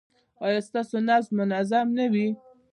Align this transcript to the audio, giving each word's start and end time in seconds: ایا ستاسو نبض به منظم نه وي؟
ایا 0.45 0.59
ستاسو 0.67 0.97
نبض 1.07 1.25
به 1.31 1.35
منظم 1.49 1.87
نه 1.97 2.05
وي؟ 2.13 2.27